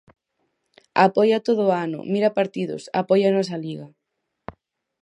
Apoia 1.07 1.39
todo 1.47 1.61
o 1.69 1.75
ano, 1.85 1.99
mira 2.13 2.35
partidos, 2.39 2.83
apoia 3.01 3.31
á 3.31 3.35
nosa 3.37 3.57
Liga. 3.65 3.87